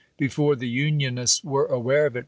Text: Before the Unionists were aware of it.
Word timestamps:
Before 0.17 0.55
the 0.55 0.67
Unionists 0.67 1.43
were 1.43 1.67
aware 1.67 2.07
of 2.07 2.15
it. 2.15 2.19